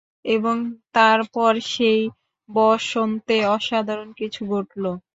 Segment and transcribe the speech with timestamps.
[0.27, 0.55] এবং
[0.93, 2.01] তারপর সেই
[2.49, 4.91] বসন্তে, অসাধারণ কিছু ঘটলো।